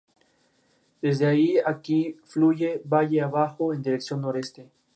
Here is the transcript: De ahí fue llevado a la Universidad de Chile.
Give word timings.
De 1.03 1.27
ahí 1.27 1.57
fue 2.25 2.55
llevado 3.07 3.37
a 3.37 3.49
la 3.59 3.65
Universidad 3.69 4.19
de 4.33 4.41
Chile. 4.41 4.69